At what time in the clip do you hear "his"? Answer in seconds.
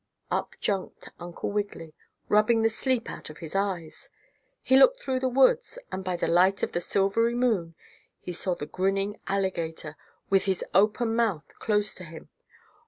3.37-3.53, 10.45-10.65